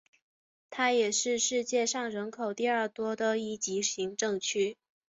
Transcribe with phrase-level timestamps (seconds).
[0.71, 4.75] 它也是世界上人口第二多的一级行政区。